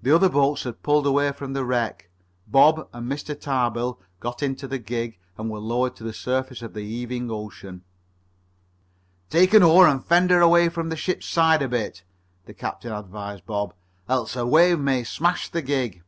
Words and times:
The 0.00 0.14
other 0.14 0.28
boats 0.28 0.62
had 0.62 0.84
pulled 0.84 1.08
away 1.08 1.32
from 1.32 1.54
the 1.54 1.64
wreck. 1.64 2.08
Bob 2.46 2.88
and 2.92 3.10
Mr. 3.10 3.34
Tarbill 3.34 3.98
got 4.20 4.44
into 4.44 4.68
the 4.68 4.78
gig 4.78 5.18
and 5.36 5.50
were 5.50 5.58
lowered 5.58 5.96
to 5.96 6.04
the 6.04 6.12
surface 6.12 6.62
of 6.62 6.72
the 6.72 6.84
heaving 6.86 7.28
ocean. 7.32 7.82
"Take 9.30 9.52
an 9.52 9.64
oar 9.64 9.88
and 9.88 10.04
fend 10.06 10.30
her 10.30 10.40
away 10.40 10.68
from 10.68 10.88
the 10.88 10.94
ship's 10.96 11.26
side 11.26 11.62
a 11.62 11.68
bit," 11.68 12.04
the 12.46 12.54
captain 12.54 12.92
advised 12.92 13.44
Bob. 13.44 13.74
"Else 14.08 14.36
a 14.36 14.46
wave 14.46 14.78
may 14.78 15.02
smash 15.02 15.48
the 15.48 15.62
gig." 15.62 16.04